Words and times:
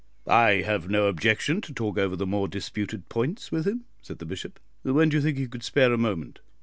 "I 0.25 0.63
have 0.63 0.89
no 0.89 1.05
objection 1.05 1.61
to 1.61 1.73
talk 1.75 1.99
over 1.99 2.15
the 2.15 2.25
more 2.25 2.47
disputed 2.47 3.07
points 3.07 3.51
with 3.51 3.67
him," 3.67 3.83
said 4.01 4.17
the 4.17 4.25
Bishop. 4.25 4.59
"When 4.81 5.09
do 5.09 5.17
you 5.17 5.21
think 5.21 5.37
he 5.37 5.45
could 5.47 5.61
spare 5.61 5.93
a 5.93 5.97
moment?" 5.99 6.39